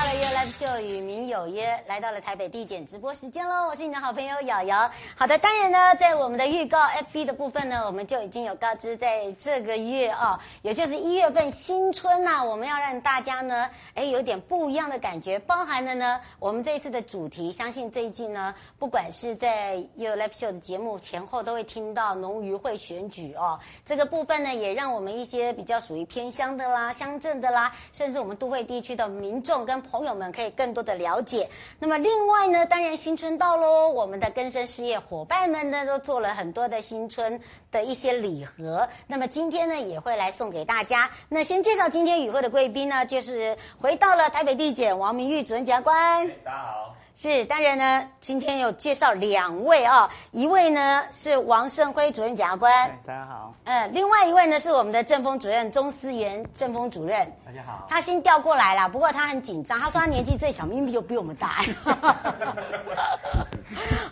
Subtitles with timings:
[0.00, 3.68] 到了 You Live Show 与民有约，来到了台北地检直播时间喽！
[3.68, 4.90] 我是你的好朋友瑶瑶。
[5.14, 15.38] 好的，当然呢，在我们的预告 FB 的部分呢，我们就已经有告知，在这个月啊、哦，也就是一月份新春呐、啊，我们要让大家呢，哎，有点不一样的感觉。
[15.40, 23.60] 包含了呢，我们这一次的主题，相信最近呢，不管是在 You Live Show 的节目前后，都会听到农渔会选举哦。
[23.84, 29.50] 这个部分呢，也让我们一些比较属于偏乡的啦、乡镇的啦，甚至我们都会地区的民众。
[29.66, 31.48] 跟朋友们可以更多的了解。
[31.78, 37.40] 那么另外呢，当然新春到喽，我们的根生事业伙伴们呢都做了很多的新春
[37.72, 38.88] 的一些礼盒。
[39.06, 41.10] 那么今天呢也会来送给大家。
[41.28, 46.28] 那先介绍今天与会的贵宾呢，就是回到了台北地检王明玉主任检察官。
[46.44, 46.94] 大家好。
[47.16, 53.52] 是，当然呢，今天有介绍两位啊、哦，一位呢是王胜辉主任检察官，大家好。
[53.64, 57.84] 嗯，另外一位呢是我们的政风主任钟思源政风主任，大家好。
[57.88, 61.56] 他新调过来了，不过他很紧张，他说他年纪最小，明明就比我们大。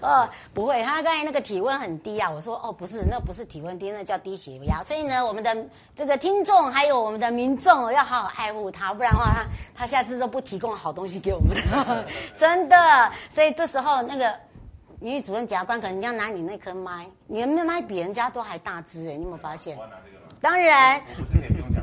[0.00, 4.82] 呃，不会，他刚才那个体温很低啊，我说哦，不是，那不是体温低，那叫低血压。
[4.82, 5.56] 所以呢，我们的
[5.94, 11.56] 这个听众还有我们的民众要好好爱护他，不然的话他他下次都不提供好东西给我们，
[12.36, 13.12] 真的。
[13.30, 14.34] 所以这时候那个
[14.98, 19.78] 名誉主任检察官可能要拿你那颗麦，你的麦比人家都还大只哎，你有没有发现？
[20.40, 21.00] 当然，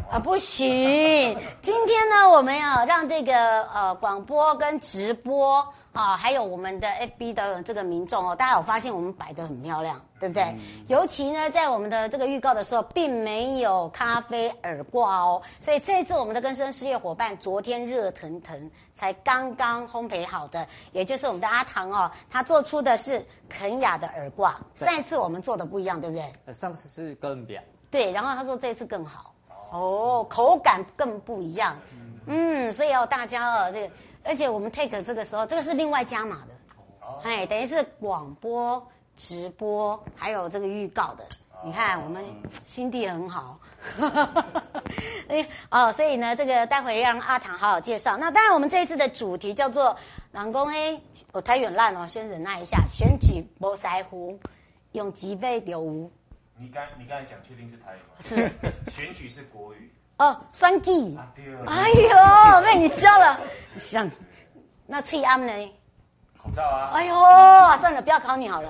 [0.09, 1.37] 啊，不行。
[1.61, 5.73] 今天呢，我们要让这个呃广播跟直播。
[5.95, 10.43] 啊、哦，还有我们的 FB 的这个民众哦，大家有发现我们摆得很漂亮，对不对？
[10.43, 24.59] 嗯、尤其呢，在我们的这个预告的时候，并没有咖啡耳挂哦，所以这次我们的更生事业伙伴昨天热腾腾才刚刚烘焙好的，也就是我们的阿唐哦，他做出的是肯雅的耳挂。
[24.75, 26.53] 上一次我们做的不一样，对不对？
[26.53, 27.61] 上次是哥伦比亚。
[27.95, 29.33] 对，然后他说这次更好
[29.71, 31.77] 哦，口感更不一样。
[32.25, 33.89] 嗯，所以要、哦、大家哦，这个。
[34.21, 36.53] 而且我们 take 这个时候，这个是另外加码的，
[37.23, 38.85] 哎，等于是广播、
[39.15, 41.23] 直播，还有这个预告的。
[41.63, 42.21] 你看，我们
[42.65, 43.57] 心地很好，
[45.29, 48.17] 哎 哦，所以呢，这个待会让阿唐好好介绍。
[48.17, 49.95] 那当然，我们这一次的主题叫做
[50.33, 50.99] “人讲哎，
[51.31, 52.79] 我太远烂哦，先忍耐一下。
[52.93, 54.37] 选举不在乎，
[54.91, 56.11] 用几倍就有。
[56.57, 58.15] 你刚你刚才讲，确定是台语吗？
[58.21, 59.93] 是，选举是国语。
[60.17, 61.17] 哦，选举。
[61.17, 61.27] 啊、
[61.67, 63.39] 哎呦，被你教了。
[63.77, 64.09] 像，
[64.85, 65.53] 那翠安呢？
[66.41, 66.91] 口罩啊。
[66.93, 67.13] 哎呦，
[67.79, 68.69] 算了，不要考你好了。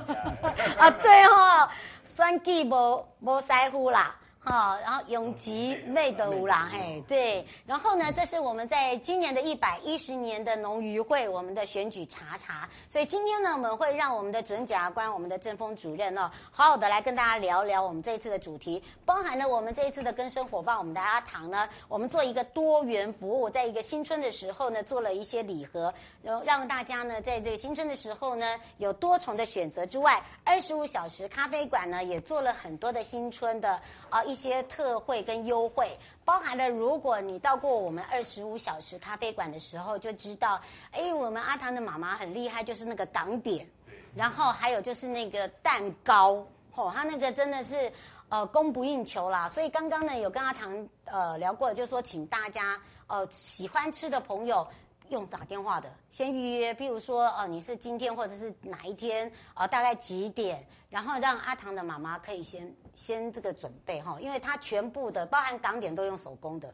[0.78, 1.68] 啊，对哦，
[2.04, 4.16] 双 G 无无师傅啦。
[4.48, 25.92] 好，然后永吉妹的乌啦，嘿，对，然后呢，这是我们在今年的一百一十年的农渔会，我们的选举查查，所以今天呢，我们会让我们的主任检察官，我们的政风主任哦，好好的来跟大家聊聊我们这一次的主题，包含了我们这一次的跟生伙伴，我们的阿唐呢，我们做一个多元服务，在一个新春的时候呢，做了一些礼盒，
[26.22, 34.35] 然后让大家呢，在这个新春的时候呢，有多重的选择之外，二十五小时咖啡馆呢，也做了很多的新春的啊一。
[34.36, 40.60] 一些特惠跟优惠，包含了如果你到过我们二十五小时咖啡馆的时候，就知道，
[40.90, 43.66] 哎，我们阿唐的妈妈很厉害，就是那个港点，
[44.14, 47.90] 然后还有就是那个蛋糕，哦，他那个真的是
[48.28, 49.48] 呃供不应求啦。
[49.48, 54.68] 所以刚刚呢有跟阿唐呃聊过，就是说请大家呃喜欢吃的朋友。
[55.08, 66.68] 用打电话的先预约，譬如说，哦，你是今天或者是哪一天，哦，大概几点，然后让阿唐的妈妈可以先先这个准备哈，因为他全部的包含港点都用手工的。
[66.68, 66.72] 哦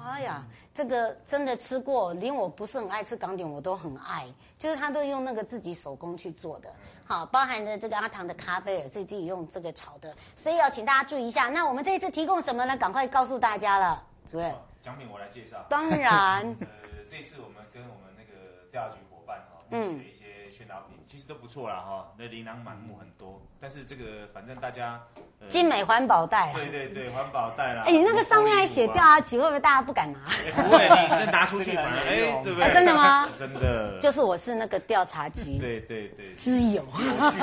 [0.00, 4.26] 哎呀，这个真的吃过，连我不是很爱吃港点，我都很爱，
[4.56, 6.72] 就是他都用那个自己手工去做的。
[7.04, 11.48] 好，包含的这个阿唐的咖啡也是自己用这个炒的，所以要请大家注意一下。
[11.48, 12.76] 那我们这一次提供什么呢？
[12.76, 14.54] 赶快告诉大家了，主任。
[14.80, 15.64] 奖品我来介绍。
[15.68, 16.42] 当然。
[16.60, 16.66] 呃
[17.10, 20.27] 这次我们跟我们那个调查局伙伴哈，嗯，一些
[20.58, 25.00] 宣导品其实都不错啦哈，那琳琅满目很多，但是这个反正大家，
[25.40, 27.84] 呃、精美环保袋，对对对，环保袋啦。
[27.86, 30.18] 哎，你那个上面还写调查局，会不会大家不敢拿？
[30.56, 32.64] 不会，你那拿出去反而 哎，对不对？
[32.64, 33.28] 啊、真的吗？
[33.38, 36.84] 真的，就是我是那个调查局，对对对，之友，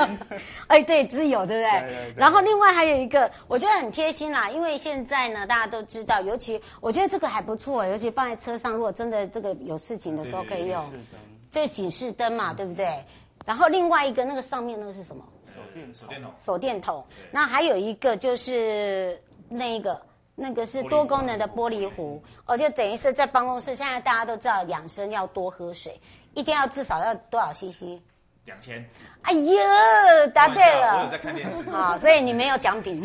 [0.68, 1.80] 哎，对，之友，对不对？
[1.82, 2.14] 对对对。
[2.18, 10.84] 然后另外还有一个，我觉得很贴心啦，因为现在呢，大家都知道，尤其我觉得这个还不错，尤其放在车上，如果真的这个有事情的时候可以用，
[11.56, 13.02] 就是警示灯嘛，对不对？
[13.46, 15.24] 然后另外一个那个上面那个是什么？
[15.94, 16.34] 手电筒。
[16.38, 17.06] 手电筒。
[17.32, 19.18] 那还有一个就是
[19.48, 19.98] 那个，
[20.36, 23.74] 那个是多功能的玻璃壶，哦，就等于是在办公室。
[23.74, 25.98] 现在大家都知道养生要多喝水，
[26.34, 28.02] 一定要至少要多少 CC？
[28.44, 28.86] 两千。
[29.22, 29.56] 哎呦，
[30.34, 30.98] 答对了。
[30.98, 31.70] 我有在看电视。
[31.70, 33.02] 好，所以你没有奖品。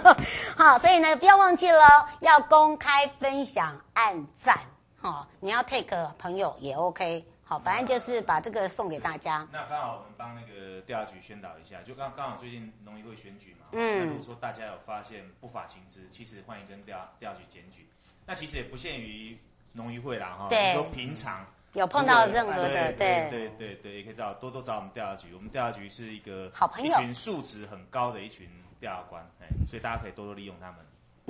[0.56, 4.58] 好，所以呢，不要忘记了，要公开分享、按赞。
[4.96, 7.22] 好，你要 take 朋友也 OK。
[7.50, 9.44] 好，反正就是把这个送给大家。
[9.50, 13.66] 那刚好我们帮那个调查局宣导一下，就刚刚好最近农渔会选举嘛。
[13.72, 13.98] 嗯。
[13.98, 17.88] 那如果说大家有发现不法情资，其实欢迎跟调调查局检举。
[18.24, 19.36] 那其实也不限于
[19.72, 20.46] 农渔会啦，哈。
[20.48, 20.74] 对。
[20.74, 21.44] 说平常。
[21.72, 25.34] 有碰到任何的，对对对对，也可以找多多找我们调查局。
[25.34, 28.48] 我们调查局是一个好朋友，一群素质很高的一群
[28.78, 30.76] 调查官，哎，所以大家可以多多利用他们。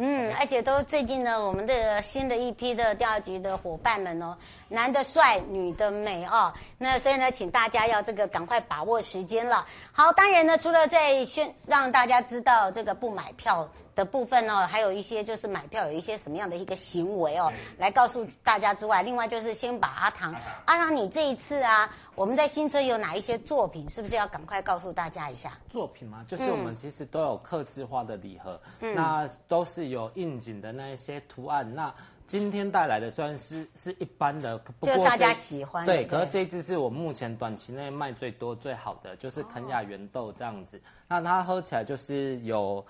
[0.02, 4.34] 嗯，而且都最近呢，我们的新的一批的第二局的伙伴们哦，
[4.66, 6.50] 男的帅，女的美哦。
[6.78, 9.66] 那所以呢，请大家要这个赶快把握时间了。
[9.92, 13.68] 好，当然呢，除了在宣让大家知道这个不买票。
[13.94, 20.34] 的部分哦，还有一些就是买票有一些什么样的一个行为哦，来告诉大家之外，另外就是先把阿唐，
[20.64, 25.58] 阿唐你这一次啊，我们在新春有哪一些作品，是不是要赶快告诉大家一下？
[25.68, 31.74] 作品嘛，就是我们其实都有刻制化的礼盒，嗯、那都是有应景的那一些图案。
[31.74, 31.92] 那
[32.26, 40.78] 今天带来的虽然是是一般的，不过大家喜欢对，可是这一支是我目前短期内卖最多最好的，就是肯亚圆豆这样子。
[40.78, 42.84] 哦、那它喝起来就是有。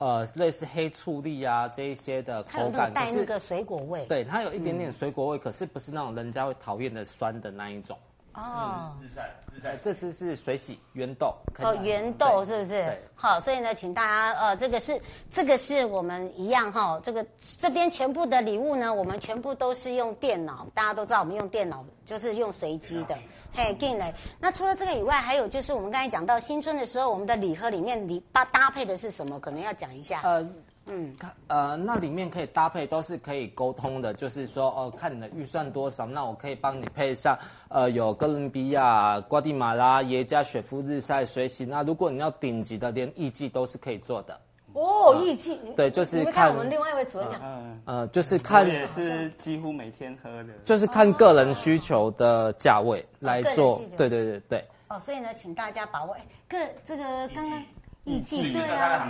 [0.00, 4.02] 呃，类似黑醋栗啊这一些的口感，带那个水果味。
[4.06, 7.98] 对，它有一点点水果味，嗯、可是不是那种人家会讨厌的酸的那一种。
[8.32, 11.34] 哦，日晒日晒，这只是水洗圆豆。
[11.58, 12.98] 哦，圆豆是不是？
[13.14, 14.98] 好，所以呢，请大家呃，这个是
[15.30, 17.26] 这个是我们一样哈，这个
[17.58, 23.18] 这边全部的礼物呢，我们全部都是用电脑，大家都知道我们用电脑就是用随机的。
[23.52, 24.14] 嘿，进来。
[24.38, 29.38] 那除了这个以外，还有就是我们刚才讲到新春的时候，我们的礼盒里面礼搭搭配的是什么？
[29.40, 30.20] 可能要讲一下。
[30.22, 30.46] 呃，
[30.86, 31.14] 嗯，
[31.48, 37.36] 呃，那里面可以搭配都是可以沟通的，就是说，哦、呃，看你的预算多少，那我可以帮你配上，
[37.68, 41.64] 呃，有哥伦比亚、瓜地马拉、耶加雪夫日晒水洗。
[41.64, 44.40] 那如果你要顶级的，连艺伎都是可以做的。
[44.72, 47.40] 哦，意境，对，就是看我们另外一位主任讲，
[47.84, 54.64] 呃，就是看也是几乎每天喝的，就是看个人需求的价位来做，对对对对。
[54.88, 57.62] 哦，所以呢，请大家把握，哎，个这个刚刚。
[58.04, 59.06] 艺妓对啊，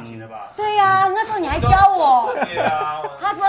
[0.57, 2.35] 对呀，那时候你还教我。
[2.35, 3.01] 对啊。
[3.21, 3.45] 他说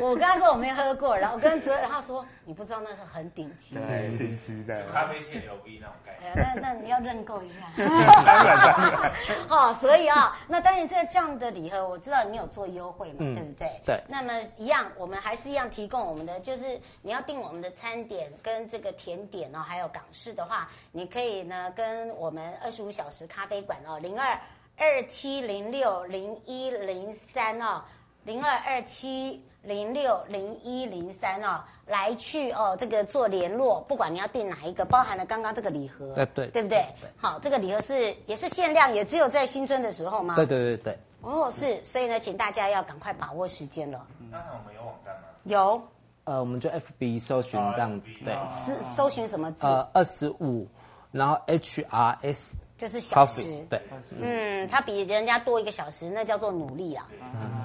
[0.00, 3.74] 我，我跟他说我没喝过，然后我跟哲，然后说你不知道那是很顶级。
[3.74, 4.82] 对，顶级的。
[4.90, 6.32] 咖啡界 LV 那种概念。
[6.34, 7.60] 那那你要认购一下。
[9.46, 13.68] 好，所以啊，那当然这这样的礼盒，我知道你有做优惠嘛，对不对？
[13.84, 14.02] 对。
[14.08, 24.38] 那么一样，我们还是一样提供我们的，就是你要订我们的餐点跟这个甜点哦，还有港式的话，你可以呢跟我们二十五小时咖啡馆哦，零二。
[24.78, 27.82] 二七零六零一零三哦，
[28.24, 36.78] 零二二七零六零一零三哦，来去哦，这个做联络，不管你要订哪一个，包含了刚刚这个礼盒，对对，对不对？
[37.00, 40.36] 对好，这个礼盒是也是限量，也只有在新春的时候吗？
[40.36, 40.98] 对对对对。
[41.22, 44.06] 哦，是，所以呢，请大家要赶快把握时间了。
[44.30, 45.22] 刚才我们有网站吗？
[45.42, 45.82] 有。
[46.22, 48.36] 呃，我们就 FB 搜寻这样子，对。
[48.64, 49.66] 是搜寻什么字？
[49.66, 50.68] 呃，二十五，
[51.10, 52.52] 然后 HRS。
[52.78, 53.80] 就是小时，对，
[54.20, 57.08] 嗯，他比人家多一个小时，那叫做努力啊。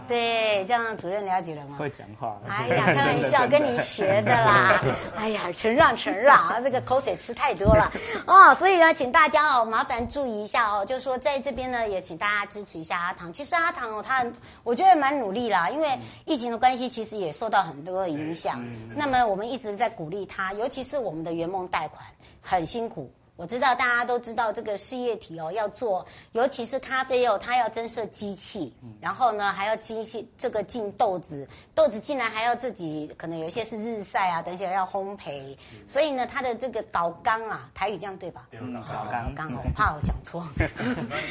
[0.08, 1.78] 对，这样主任了解了吗？
[1.78, 2.42] 会讲话。
[2.50, 4.82] 哎呀， 开玩笑，跟你学的啦。
[5.16, 7.94] 哎呀，承让承让啊，这个口水吃太多了
[8.26, 8.56] 哦。
[8.56, 13.32] 所以呢，请大家哦，麻烦注意一下哦，就是说在这边呢，也请大家支持一下阿唐。
[13.32, 14.26] 其实阿唐哦，他
[14.64, 15.88] 我觉得蛮努力啦，因为
[16.26, 18.66] 疫情的关系，其实也受到很多的影响。
[18.96, 22.04] 那么我们一直在鼓励他，尤其是我们的圆梦贷款，
[22.42, 23.12] 很辛苦。
[23.36, 28.72] 我知道大家都知道这个事业体哦，要做，尤其是咖啡哦，它要增设机器，
[29.02, 38.48] 然后呢还要机器这个进豆子，豆子进来还要自己可能有一些是日晒啊，等一下要烘焙，所以呢它的这个导缸啊，台语这样对吧？
[38.52, 40.48] 对，导缸，导缸，我 怕我讲错。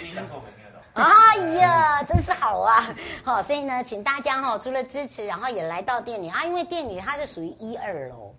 [0.03, 0.83] 你讲错我听得懂。
[0.95, 2.85] 哎呀，真是好啊！
[3.25, 8.35] 好，所以呢，请大家哈，除了支持，然后也来到店里啊，因为店里它是属于一二楼。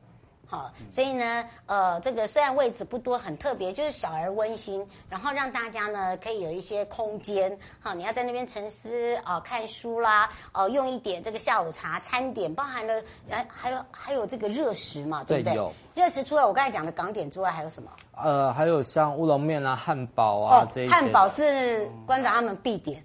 [0.53, 7.57] 好，所以呢，呃，这个虽然位置不多，很特别，就是小而温馨，然后让大家呢可以有一些空间。
[7.81, 15.73] 好，你要在那边沉思啊、呃，看书啦，哦、呃，用一点这个下午茶餐点，包含了，还还有还有这个热食嘛，对不对？
[15.95, 17.89] 热食除了我刚才讲的港点之外，还有什么？
[18.21, 20.93] 呃，还有像乌龙面啊、汉堡啊、哦、这些。
[20.93, 23.03] 汉堡是馆长他们必点。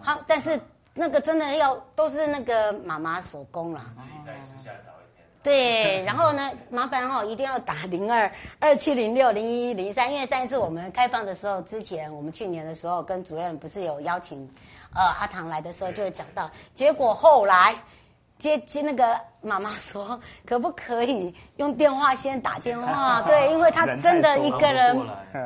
[0.00, 0.60] 好，但是
[0.94, 3.86] 那个真的要都是那个妈妈手工啦。
[3.96, 4.93] 自己在私下找。
[5.44, 14.48] 对， 然后呢，麻烦哈、哦，一定要打零二二七零六零一零三，因为上一次我们开放的时候，之前我们去年的时候跟主任不是有邀请，
[14.92, 17.76] 呃，阿唐来的时候就有讲到，结果后来。
[18.36, 23.20] 接接那个妈妈说，可不可以用电话先打电话？
[23.28, 24.96] 对，因为他真的一个人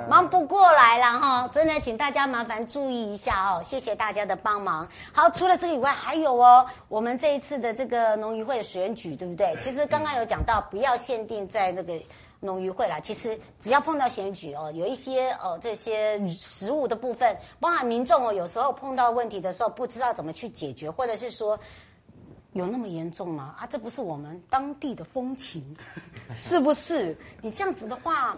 [0.08, 1.48] 忙不过来了哈。
[1.52, 4.88] 真的，请大家麻烦注意一下哦，谢谢大家的帮忙。
[5.12, 9.56] 好，除了这个以外，还有哦，我们这一次的这个农渔会选举，对不对？
[9.58, 11.94] 其实刚刚有讲到，不要限定在那个
[12.38, 13.00] 农渔会啦。
[13.00, 21.58] 其实只要碰到选举哦，有一些呃这些食物的部分，包含民众哦，有时候碰到问题的时候，不知道怎么去解决，或者是说。
[22.58, 23.54] 有那么严重吗？
[23.58, 25.76] 啊，这不是我们当地的风情，
[26.34, 27.16] 是不是？
[27.40, 28.36] 你这样子的话，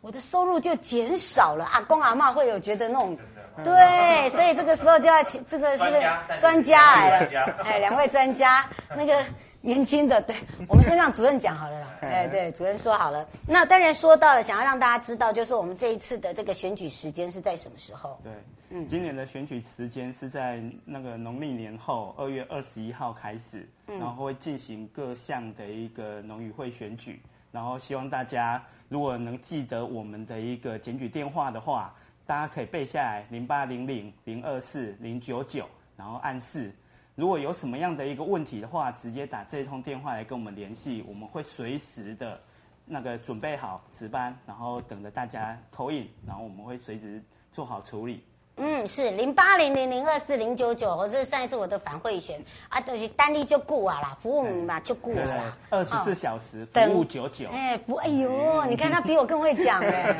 [0.00, 1.64] 我的收入就减少了。
[1.64, 3.16] 阿公阿妈会有觉得那种，
[3.64, 6.02] 对，所以这个时候就要请这个是不是
[6.40, 7.56] 专家来了？
[7.64, 8.64] 哎，两位专家，
[8.96, 9.22] 那个
[9.60, 10.36] 年轻的，对，
[10.68, 11.88] 我们先让主任讲好了啦。
[12.02, 13.28] 哎，对，主任说好了。
[13.46, 18.18] 那当然说到了，想要让大家知道，就是我们这一次的这个选举时间是在什么时候？
[18.22, 18.32] 对。
[18.70, 31.94] 嗯，今年的选举时间是在那个农历年后二月二十一号开始，然后会进行各项的一个农渔会选举，然后希望大家如果能记得我们的一个检举电话的话，
[32.26, 36.70] 大家可以背下来零八零零零二四零九九，然后按四。
[37.18, 42.40] 如果有什么样的一个问题的话，直接打这通电话来跟我们联系，我们会随时的
[42.86, 47.20] 那个准备好值班，然后等着大家投影然后我们会随时
[47.52, 48.22] 做好处理。
[48.58, 60.14] 嗯，是零八零零零二四零九九，我这是上一次我的反贿选啊，都、就是单利就顾啊啦，服务嘛就顾啊啦，二十四小时服务九九，哎，不，哎呦，你看他比我更会讲哎，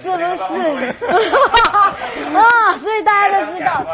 [0.00, 1.06] 是不是？
[2.36, 3.84] 啊， 所以大家都知道。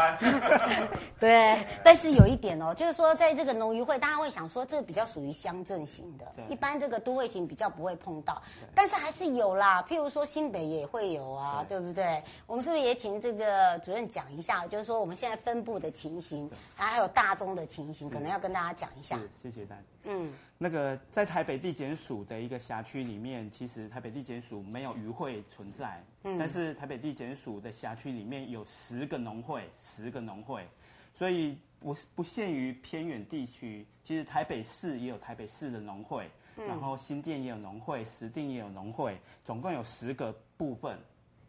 [1.19, 8.41] 对，但是有一点哦，就是说，在这个农渔会，大家会想说，这个比较属于乡镇型的，一般这个都会型比较不会碰到，
[8.73, 9.85] 但是还是有啦。
[9.89, 12.23] 譬如说新北也会有啊，对不对？
[12.47, 14.65] 我们是不是也请这个主任讲一下？
[14.67, 19.19] 就是说我们现在分布的情形，还有大宗的情形，可能要跟大家讲一下。
[19.41, 19.83] 谢谢大家。
[20.05, 30.65] 嗯，那个在台北地检署的一个辖区里面，其实台北地检署没有渔会存在，嗯，但是台北地检署的辖区里面有十个农会，十个农会。
[31.13, 40.97] 所以不不限于偏远地区，其实台北市也有台北市的农会，嗯、然后新店也有农会，石碇也有农会，总共有十个部分。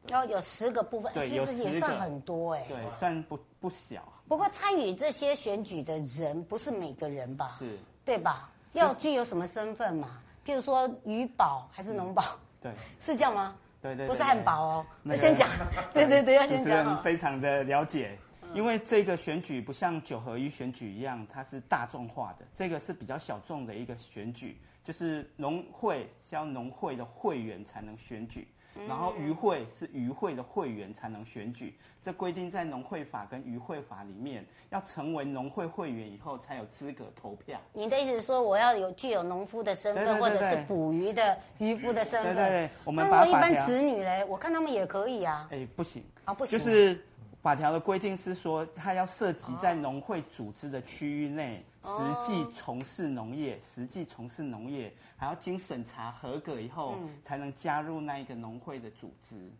[0.09, 2.65] 然后有十个部分，其实也算很多哎。
[2.69, 4.03] 对，算不不小。
[4.29, 7.57] 不过参与这些选举的人不是每个人吧？
[7.59, 8.51] 是，对吧？
[8.73, 10.21] 要具有什么身份嘛？
[10.47, 12.25] 譬如说渔保还是农保？
[12.61, 13.57] 对， 是这样吗？
[13.83, 14.87] 对对，不是汉堡哦。
[15.03, 15.49] 那个、先讲，
[15.93, 16.65] 对对对，要先讲。
[16.65, 18.19] 主持人非常的了解。
[18.53, 28.49] 因为这个选举不像九合一选举一样，它是大众化的，这个是比较小众的一个选举，就是农会需要农会的会员才能选举，
[28.89, 37.61] 然后渔会是渔会的会员才能选举，这规定在农会法跟渔会法里面，要成为农会会员以后才有资格投票。
[37.73, 42.35] 你的意思是说，我要有具有农夫的身份，对对对对，或者是捕鱼的渔夫的身份？
[42.35, 45.49] 对对对，我们把一般子女嘞，我看他们也可以啊。
[45.51, 47.05] 哎，不行啊，不行，就是。
[47.43, 51.91] 法条的规定是说，它要涉及在农会组织的区域内，实
[52.27, 59.51] 际从事农业，实际从事农业，还要经审查合格以后，才能加入那一个农会的组织。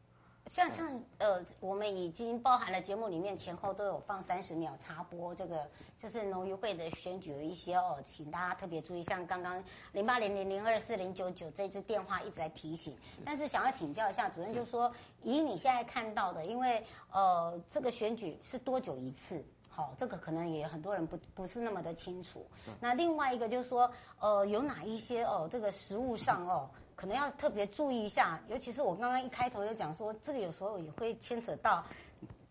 [0.51, 5.65] 像像呃，我们已经包含了节目里面前后都有放三十秒插播，这个
[5.97, 12.97] 就是农渔会的选举有一些哦，请大家特别注意，像刚刚零八零零零二四零九九这支电话一直在提醒。
[13.25, 14.93] 但是想要请教一下主任，就是说
[15.23, 19.41] 以你现在看到的，因为呃这个选举是多久一次？
[19.81, 22.47] 好，这个可能也很多人不不是那么的清楚。
[22.79, 26.69] 那另外一个就是说，呃有哪一些哦这个食物上哦。
[26.95, 31.83] 可能要特别注意一下，尤其是我刚刚一开头就讲说，这个有时候也会牵扯到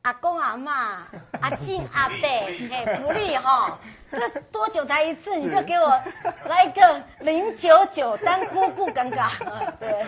[0.02, 1.06] 阿公阿妈、
[1.40, 3.78] 阿 静阿伯，嘿，福利哈，
[4.10, 5.38] 这多久才一次？
[5.38, 5.90] 你就给我
[6.48, 9.30] 来一个零九九，当姑姑尴尬。
[9.80, 10.04] 对，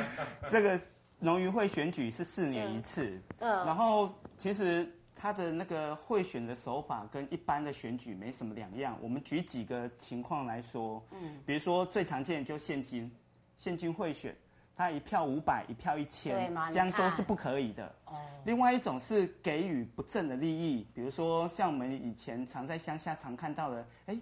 [0.49, 0.79] 这个
[1.19, 4.09] 农渔会选举是四年一次，嗯，然后
[4.39, 8.97] 其实他的那个贿选的手法跟一般的选举没什么两样。
[8.99, 13.11] 我们举几个情况来说，嗯，比如说最常见的就现金。
[13.55, 14.35] 现金贿选，
[14.75, 17.85] 他一票五百，一票一千，这样都是不可以的。
[18.05, 18.15] 哦。
[18.45, 24.17] 另外一种是给予不正的利益，比如说像我们以前常在乡下常看到的，哎，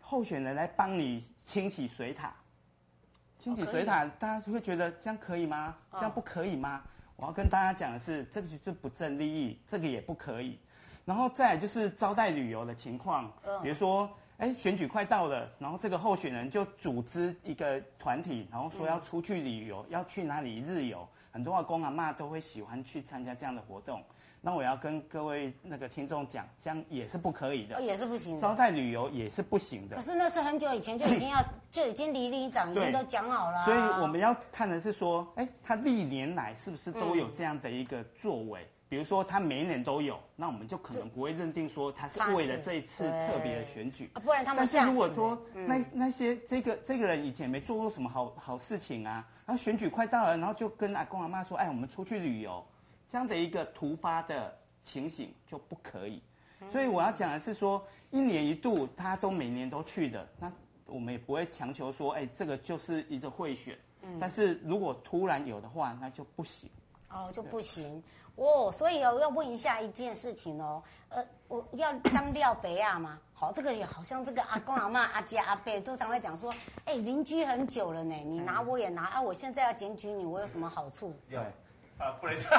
[0.00, 2.34] 候选人来帮你清洗水塔，
[3.38, 5.76] 清洗水塔，大家就会觉得这样可以吗？
[5.92, 6.82] 这样不可以吗？
[7.16, 10.58] 我要跟大家讲的是，这个就是不正利益，这个也不可以。
[11.04, 13.30] 然后再来就是招待旅游的情况，
[13.62, 24.00] 比如说哎，选举快到了，然后这个候选人就组织一个团体，然后说要出去旅游，要去哪里日游，很多阿公阿妈都会喜欢去参加这样的活动。
[24.44, 28.40] 那我要跟各位那个听众讲，这样也是不可以的，也是不行的。
[28.40, 29.96] 招待旅游也是不行的。
[29.96, 33.64] 可是那是很久以前就已经要就已经里里长已经都讲好了。
[33.64, 38.68] 所以我们要看的是说，哎，他历年来是不是都有这样的一个作为？
[38.92, 44.10] 比如说他每一年都有，那我们就可能不会认定说他是为了这一次特别的选举。
[44.22, 44.58] 不然他们。
[44.58, 52.62] 但是如果说那那些这个这个人以前没做过什么好好事情啊，然后选举快到了，然后就跟阿公阿妈说，哎，我们出去旅游。
[53.10, 56.22] 这样的一个突发的情形就不可以，
[56.70, 60.52] 所以我要讲的是说，一年一度，他都每年都去的，那
[60.84, 63.74] 我们也不会强求说，哎，这个就是一个贿选。
[64.02, 66.68] 嗯，但是如果突然有的话，那就不行。
[67.12, 68.02] 哦，就不行
[68.36, 68.70] 哦。
[68.72, 73.18] 所以哦，要问一下一件事情哦，呃，我要当廖北亚吗？
[73.34, 76.52] 好，这个也好像这个阿公阿妈、阿姐阿伯都常在讲说，
[76.84, 81.14] 哎，邻居很久了呢，你拿我也拿啊，我现在要检举你，我有什么好处？
[81.28, 81.38] 对。
[81.98, 82.42] 啊，不能这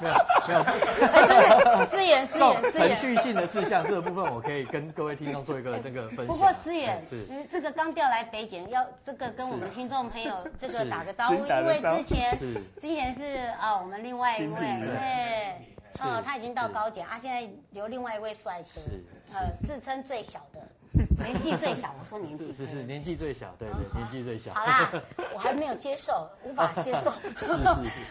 [0.00, 0.14] 没有
[0.48, 6.26] 没有，思远思远，程序性的事项这个部分，我可以跟各位听众做一个那个分享。
[6.26, 7.26] 不过思远是。
[7.50, 12.38] 这个刚调来北检，要这个跟我们听众朋友这个打个招呼，因为之前
[12.80, 15.56] 之前是啊，我们另外一位对，
[16.00, 18.80] 哦，他已经到高检啊，现在有另外一位帅哥，
[19.34, 20.60] 呃，自称最小的。
[21.18, 24.52] 年纪最小，我说年纪是是年纪最小，对对，年纪最小。
[24.52, 24.92] 好啦，
[25.34, 27.12] 我还没有接受，无法接受。
[27.40, 27.56] 是是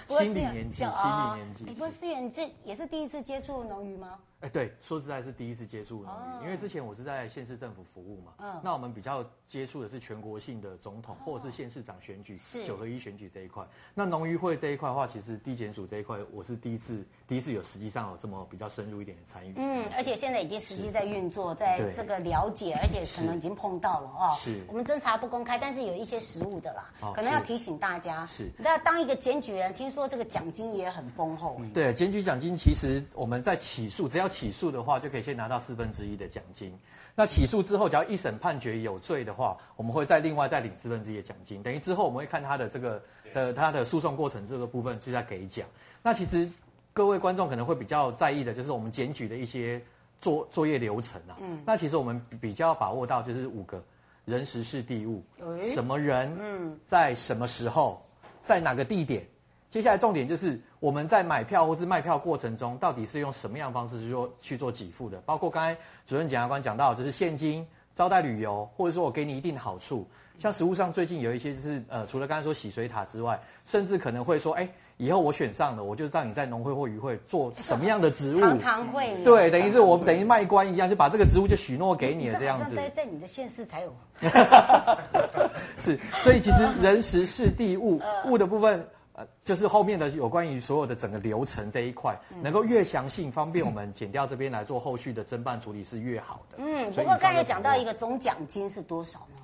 [0.10, 1.66] 是，心理年纪，心理年纪。
[1.66, 4.18] 不是思远，你这也是第一次接触农鱼吗？
[4.42, 8.34] 哎，对，说实在是第一次接触农渔，因为之前我是在县市政府服务嘛。
[8.40, 8.60] 嗯。
[8.64, 13.64] 那我们比较接触的是全国性的总统或者是县市长选举，是九合一选举这一块。
[13.94, 19.54] 那农渔会这一块的话，其实地检署这一块，我是第一次第一次有实际上有这么比较深入一点的参与。
[19.58, 24.36] 嗯，而且现在已经实际在运作，在这个了解，而且可能已经碰到了哦。
[24.38, 24.60] 是。
[24.68, 28.26] 我们侦查不公开，但是有一些实物的啦，可能要提醒大家。
[28.26, 28.50] 是。
[28.58, 31.62] 那当一个检举人，听说这个奖金也很丰厚。
[31.76, 36.74] 对，检举奖金其实我们在起诉，只要起诉的话，就可以先拿到四分之一的奖金。
[37.14, 41.62] 那起诉之后，只要一审判决有罪的话，我们会再另外再领四分之一的奖金。
[41.62, 45.68] 等于之后我们会看他的这个的他的诉讼过程这个部分，就在给奖。
[46.02, 46.50] 那其实
[46.94, 49.80] 各位观众可能会比较在意的，就是我们检举的一些
[50.22, 51.38] 作作业流程啊。
[51.42, 51.62] 嗯。
[51.66, 53.84] 那其实我们比较把握到就是五个
[54.26, 55.22] 人、时、事、地、物，
[55.62, 58.02] 什么人，嗯，在什么时候，
[58.44, 59.26] 在哪个地点。
[59.72, 65.18] 接下来重点就是我们在买票或是卖票过程中，到底是用什么样的方式去做去做给付的？
[65.26, 65.74] 包括刚才
[66.06, 70.06] 主任检察官讲到，就是现金、招待旅游，或者说我给你一定的好处。
[70.40, 78.42] 像实物上最近有一些就是呃，除了刚才说洗水塔之外，甚至可能会说，哎，以后我选上了，我就让你在农会或渔会做什么样的职务？
[78.42, 79.24] 常常会。
[79.24, 82.76] 对，等于是我等于卖官一样，就把这个职务就许诺给你了这样子。
[82.76, 83.96] 在在你的县市才有。
[85.80, 88.86] 是，所以其实人、时、事、地、物 物的部分。
[89.22, 96.58] 呃，就是后面的有关于所有的整个流程这一块，嗯、能够越详细，方便我们减掉这边来做后续的侦办处理是越好的。
[96.58, 99.42] 嗯，不过刚才讲到一个总奖金是多少呢？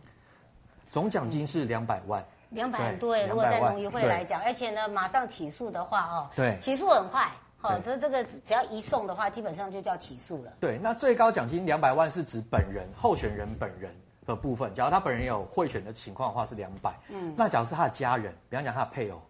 [0.89, 2.25] 总奖金是两百万。
[2.51, 10.53] 两百对，如果在农渔会来讲，而且呢，马上起诉的话哦，对，起诉很快，好，这这个只要一送的话，基本上就叫起诉了。
[10.57, 13.93] 对，那最高奖金两百万是指本人候选人本人
[14.25, 16.95] 的部分，假如他本人有贿选的情况的话是两百。
[17.09, 19.21] 嗯，那假如是他的家人，比方讲他的配偶。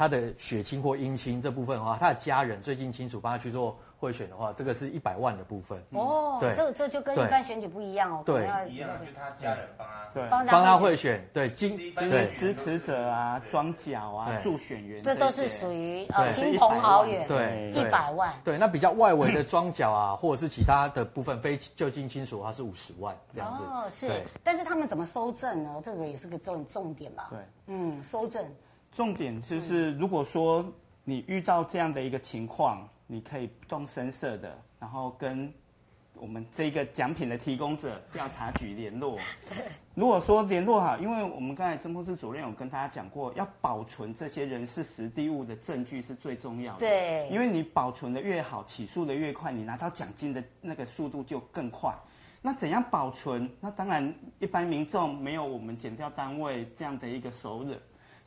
[0.00, 5.78] 他的血亲或姻亲这部分的话，他的家人最近亲属帮他去做贿选的话，这个是一百万的部分。
[5.90, 8.22] 哦，对，这这就跟一般选举不一样哦。
[8.24, 17.22] 对，一样，就他家人帮他，对，帮他贿选，对，经对支持者啊、庄脚啊、助选员，这都是属于呃亲朋好友。
[17.28, 18.32] 对，一百万。
[18.42, 23.62] 对，那比较外围的庄脚啊， 或者是其他的部分非就近亲属的话是五十万这样子。
[23.64, 25.74] 哦，是，但是他们怎么收证呢？
[25.84, 27.26] 这个也是个重重点吧？
[27.28, 28.42] 对，嗯，收证。
[28.94, 30.64] 重点就是，如果说
[31.04, 35.52] 你遇到这样的一个情况，你可以不动声色的，然后跟
[36.14, 39.18] 我们这个奖品的提供者调查局联络。
[39.94, 46.80] 如果说联络好，因为我们刚才侦控室主任有跟大家讲过，要保存这些人事实地物的证据是最重要的。
[46.80, 51.94] 对，因为你保存的越好，起诉的越快，你拿到奖金的那个速度就更快。
[52.42, 53.48] 那怎样保存？
[53.60, 57.76] 那当然，一般民众没有我们检调单位这样的一个熟稔。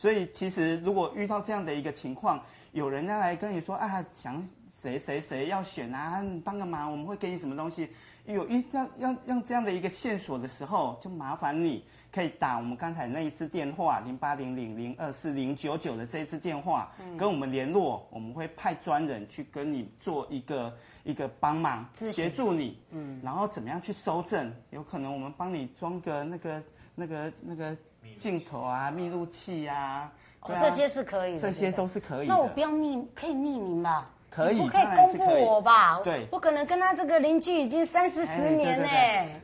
[0.03, 2.37] 所以，其实如果遇到这样的一个情况，
[2.73, 7.87] 有人要来跟你说啊，想谁谁谁要选啊，你帮个忙，我们会给你什么东西。
[8.25, 26.61] 有一这样让让这样的一个线索的时候，就麻烦你可以打我们刚才那一支电话零八零零零二四零九九的这一支电话，嗯、跟我们联络，我们会派专人去跟你做一个一个帮忙，协助你，嗯，然后怎么样去收证，有可能我们帮你装个那个
[26.93, 27.77] 那个那个
[28.17, 30.11] 镜头啊，密录器啊，
[30.41, 32.33] 哦，这些是可以的，这些都是可以的。
[32.33, 34.09] 那我不要匿，可以匿名吧？
[34.29, 35.99] 可以，不可以公布我吧？
[36.03, 38.87] 对，我可能跟他这个邻居已经三四十年呢。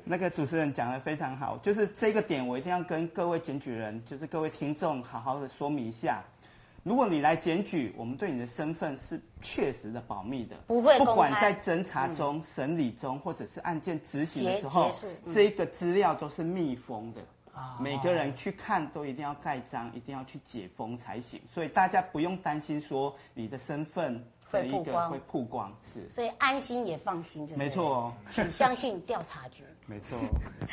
[0.04, 6.24] 那个主持人讲的非常好，就是这个点我一定要跟各位检举人，就是各位听众好好的说明一下。
[6.82, 10.98] 如果你来检举，我们对你的身份是确实的保密的，不会。
[10.98, 14.90] 不管在侦查中、审理中，或者是案件执行的时候，
[15.32, 17.22] 这个资料都是密封的。
[17.80, 21.42] 每个人去看都一定要盖章，一定要去解封才行。
[21.50, 24.24] 所以大家不用担心说你的身份。
[24.50, 27.90] 会曝光，会曝光，是，所以安心也放心，对，没错。
[27.90, 30.18] 哦， 请相信调查局， 没错，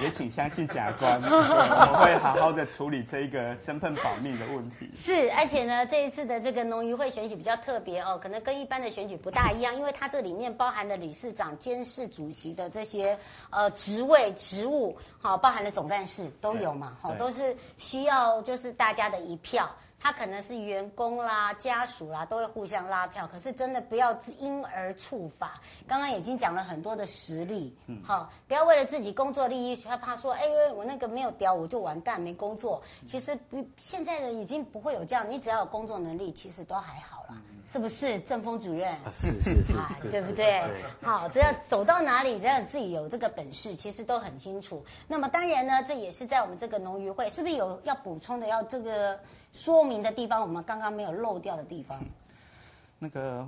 [0.01, 4.91] 也请相信检察官， 我们会好好的处理这一个身份保密的问题。
[4.95, 13.19] 是，而且呢，这一次的这个农渔会选举比较特别哦，可能跟一般的选举不大一样，因为它这里面包含了理事长、监事主席的这些
[13.51, 19.69] 呃职位职务，好，包含了总干事都有嘛，好，都是需要就是大家的一票。
[20.07, 23.27] 他可能是员工啦、家属啦，都会互相拉票。
[23.27, 25.61] 可是真的不要因而触法。
[25.85, 32.81] 刚刚已经讲了很多的实例，嗯，好，不要为了自己工作利益，害怕说，哎，我那个没有屌，我就完蛋，没工作。
[33.05, 38.19] 其实不，现在的已经不会有这样，你只要有工作能力，其实都还好啦，是不是？
[38.21, 40.63] 正风主任，是是是，啊，对不对？
[41.03, 44.85] 好，只要走到哪里，只要自己有这个本事，其实都很清楚。
[45.07, 48.47] 那么当然呢，这也是在我们这个农渔会，是不是有要补充的？
[48.47, 49.19] 要这个。
[49.53, 51.99] 说明的地方，我们刚刚没有漏掉的地方。
[52.99, 53.47] 那个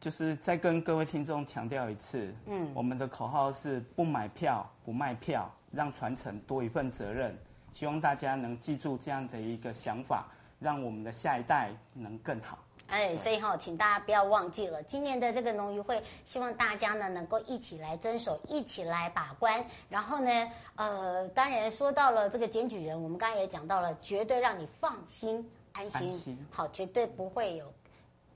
[0.00, 7.36] 就是再跟各位听众强调一次，嗯，我们的口号是不买票不卖票，让传承多一份责任。
[7.74, 10.28] 希望大家能记住这样的一个想法，
[10.58, 12.58] 让我们的下一代能更好。
[12.90, 19.64] 哎，所以哈，请大家不要忘记了，今年的这个农渔会，希望大家呢能够一起来遵守，一起来把关。
[19.88, 27.72] 然后呢，呃，当然说到了这个检举人，我们刚才也讲到了，绝对让你放心安心，安心好，绝对不会有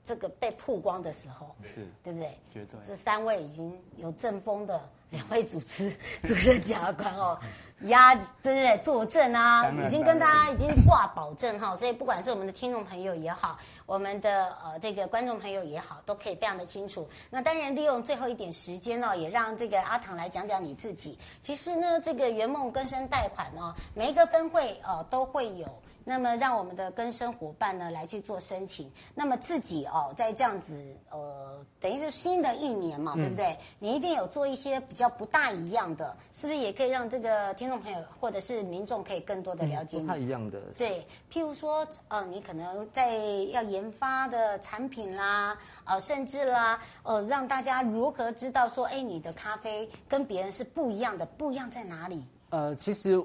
[0.05, 2.39] 这个被曝光的时候，是对不对？
[2.53, 2.79] 绝对。
[2.87, 5.91] 这三位已经有正风的两位主持
[6.23, 7.37] 主任检察官哦。
[7.81, 17.07] 压，对对对，作证啊，已经跟大家已经挂保证哈，所以不管是我们的听众朋友也好，我们的呃这个观众朋友也好，都可以非常的清楚。
[17.29, 21.19] 那当然利用最后一点时间呢，也让这个阿唐来讲讲你自己。
[21.43, 25.67] 其实呢，这个圆梦更生贷款呢，每一个分会呃都会有。
[26.07, 33.47] 那么让我们的更生伙伴呢来去做申请，那么自己哦，在这样子呃，等于是新的一年嘛，对不对？
[33.47, 40.03] 嗯、你一定有做一些比较不大一样的，是不是也可以让这个听众朋友或者是民众可以更多的了解你？
[40.03, 40.61] 不太一样的。
[40.77, 43.17] 对，譬如说，呃，你可能在
[43.51, 52.23] 要研发的产品啦，呃，甚至啦，呃，让大家如何知道说，哎，你的咖啡跟别人是不一样的，不一样在哪里？
[52.51, 53.19] 呃，其实。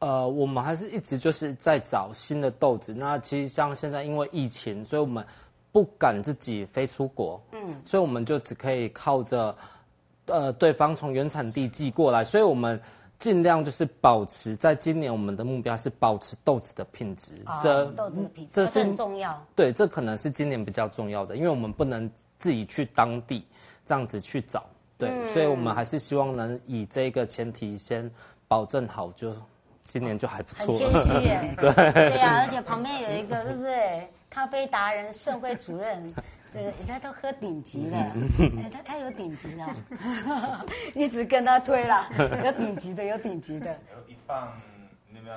[0.00, 2.94] 呃，我们还是一直就是在找新的豆子。
[2.94, 5.22] 那其实像现在因为疫情，所以我们
[5.72, 9.54] 不敢自己飞出国，嗯，所以我们就只可以靠着，
[10.24, 12.24] 呃，对方从原产地寄过来。
[12.24, 12.80] 所以我们
[13.18, 17.32] 尽量就是保持，在今年我们的目标是保持豆子的品质。
[17.44, 19.46] 哦、这豆子的品质，这是很重要。
[19.54, 23.46] 对，这可能是今年比较重要的，因为我们不能自己去当地
[23.84, 24.64] 这样子去找，
[24.96, 28.10] 对，嗯、所以我们还是希望能以这个前提先
[28.48, 29.36] 保证好就。
[29.92, 31.54] 今年就还不错，很谦虚 耶。
[31.58, 34.08] 对对呀、啊，而且旁边有一个，对不对？
[34.30, 36.14] 咖啡达人盛会主任，
[36.54, 39.66] 对，他都喝顶级的，哎，他他有顶级的，
[40.94, 42.08] 一直跟他推了，
[42.44, 43.66] 有顶级的，有顶级的。
[43.66, 44.52] 有一磅，
[45.08, 45.36] 你有没有？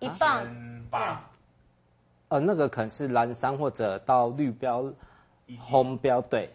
[0.00, 0.44] 一磅
[0.90, 1.20] 八。
[2.28, 4.92] 呃，那个可能是蓝山或者到绿标、
[5.60, 6.52] 红标，对。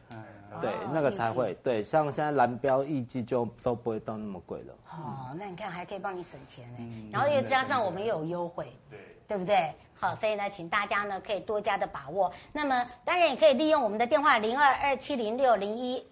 [0.60, 4.74] 对，哦、那个才会对，像现在蓝标艺伎就都不会到那么贵了。
[4.92, 9.74] 哦，那你看还可以帮你省钱呢，嗯、然后又加上我们又有优惠，对，对不对？
[9.94, 12.34] 好，所以呢，请大家呢可以多加的把握。
[12.52, 16.06] 那么当然也可以利用我们的电话零二二七零六零一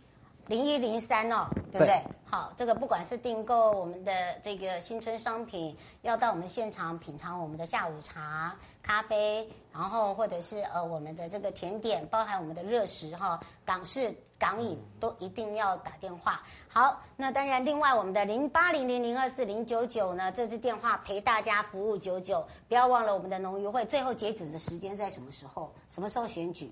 [0.47, 1.87] 零一零三哦，对不对？
[1.87, 4.11] 对好，这个不管是订购我们的
[4.43, 8.55] 这个新春商品，要到我们现场品尝我们的下午茶。
[8.81, 16.41] 咖啡，然后或者是呃我们的这个甜点，包含我们的热食哈，港式港影都一定要打电话。
[16.69, 25.71] 好，那当然另外我们的零八零零零二四零九九呢，这支电话陪大家服务九九，不要忘了我们的农渔会最后截止的时间在什么时候？
[25.89, 26.71] 什么时候选举？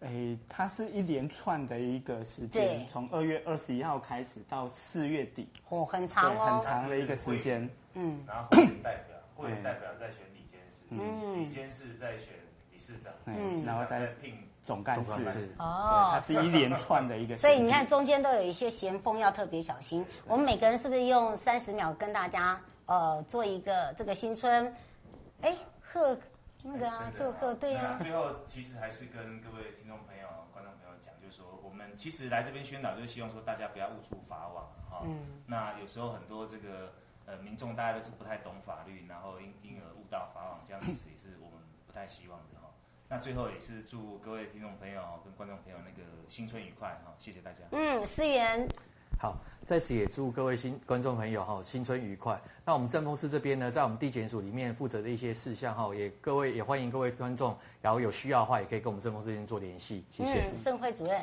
[0.00, 7.68] 诶，它是一连串的一个时间，从二月二十一号开始到四月底，哦，很长哦，很长的一个时间。
[7.94, 12.34] 嗯，然后会员代表，会员代表在选理监事，嗯，理监事在选
[12.76, 15.54] 理事长，嗯，然后再聘总干事。
[15.58, 17.34] 哦，它是一连串的一个。
[17.36, 20.04] 所以你看中间都有一些咸丰，要特别小心。
[20.26, 24.70] 我们每个人是不是用三十秒跟大家呃做一个这个新春，
[25.40, 26.14] 哎贺。
[26.64, 27.96] 那个啊，祝贺对呀。
[28.00, 35.02] 最后其实还是跟各位听众朋友、观众朋友讲，就是说我们其实来这边宣导，就是希望说大家不要误触法网哈。
[35.04, 35.42] 嗯。
[35.46, 36.92] 那有时候很多这个
[37.24, 42.65] 呃民众大家都是不太懂法律，然后因因而误到法网，这样子也是我们不太希望的哈。
[43.08, 47.58] 那最后也是祝各位听众朋友跟观众朋友那个新春愉快哈，谢谢大家。
[47.70, 48.66] 嗯，思源。
[49.18, 52.38] 好，在此也祝各位新观众朋友哈新春愉快。
[52.64, 60.04] 那我们政风司这边呢，在我们地检署里面负责的一些事项哈，也各位也欢迎各位观众，然后有需要的话，也可以跟我们政风司这边做联系。
[60.10, 60.50] 谢谢。
[60.50, 61.22] 嗯，盛惠主任，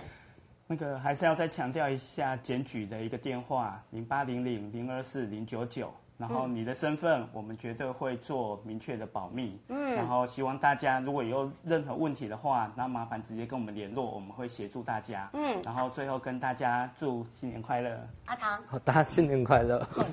[0.66, 5.94] 那个还是要再强调一下检举的一个电话：零八零零零二四零九九。
[6.18, 9.60] 然后你的身份，我们绝对会做明确的保密。
[9.68, 15.30] 嗯，然后希望大家如果有任何问题的话，那麻烦直接跟我们联络，我们会协助大家。
[15.34, 18.00] 嗯，然后最后跟大家祝新年快乐。
[18.26, 19.80] 阿唐，好大家新年快乐。
[19.94, 20.04] 好，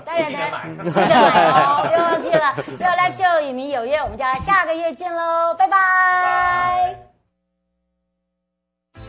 [0.00, 2.54] 大家记得买，记得买哦，不要忘记了。
[2.78, 6.98] 六 Live Show 与民有约，我们家下个月见喽，拜拜。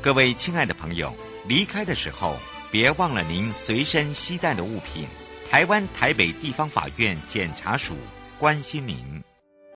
[0.02, 1.14] 各位亲爱的朋友，
[1.48, 2.36] 离开的时候
[2.72, 5.08] 别忘了您随身携带的物品。
[5.50, 7.96] 台湾台北地方法院检察署
[8.38, 9.29] 关心您。